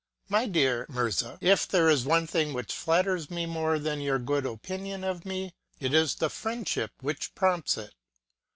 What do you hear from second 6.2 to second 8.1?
friendship which prompts it.